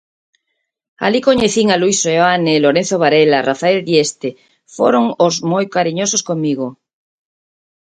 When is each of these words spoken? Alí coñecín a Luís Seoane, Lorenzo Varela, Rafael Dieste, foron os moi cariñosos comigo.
Alí 1.05 1.19
coñecín 1.27 1.67
a 1.69 1.79
Luís 1.81 1.97
Seoane, 2.03 2.61
Lorenzo 2.65 2.95
Varela, 3.03 3.45
Rafael 3.49 3.79
Dieste, 3.89 4.29
foron 4.75 5.05
os 5.25 5.35
moi 5.51 5.65
cariñosos 5.75 6.21
comigo. 6.29 6.67